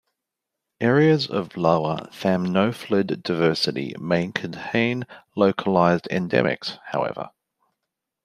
Areas 0.79 1.27
of 1.29 1.55
lower 1.55 2.07
thamnophilid 2.11 3.21
diversity 3.21 3.93
may 3.99 4.31
contain 4.31 5.05
localised 5.35 6.07
endemics, 6.09 6.79
however. 6.87 7.29